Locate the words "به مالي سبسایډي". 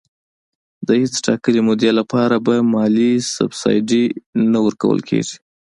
2.45-4.03